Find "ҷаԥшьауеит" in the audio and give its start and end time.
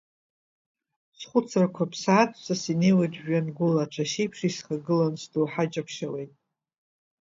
5.71-6.31